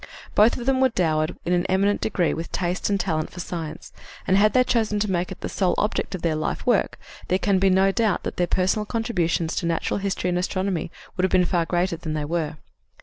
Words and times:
Both 0.33 0.57
of 0.57 0.65
them 0.65 0.81
were 0.81 0.89
dowered 0.89 1.37
in 1.45 1.53
an 1.53 1.67
eminent 1.67 2.01
degree 2.01 2.33
with 2.33 2.51
taste 2.51 2.89
and 2.89 2.99
talent 2.99 3.29
for 3.29 3.39
science, 3.39 3.93
and 4.25 4.35
had 4.35 4.53
they 4.53 4.63
chosen 4.63 4.97
to 4.97 5.11
make 5.11 5.31
it 5.31 5.41
the 5.41 5.47
sole 5.47 5.75
object 5.77 6.15
of 6.15 6.23
their 6.23 6.33
life 6.33 6.65
work, 6.65 6.97
there 7.27 7.37
can 7.37 7.59
be 7.59 7.69
no 7.69 7.91
doubt 7.91 8.23
that 8.23 8.37
their 8.37 8.47
personal 8.47 8.87
contributions 8.87 9.55
to 9.57 9.67
natural 9.67 9.99
history 9.99 10.31
and 10.31 10.39
astronomy 10.39 10.89
would 11.15 11.23
have 11.23 11.31
been 11.31 11.45
far 11.45 11.67
greater 11.67 11.97
than 11.97 12.13
they 12.15 12.25
were. 12.25 12.57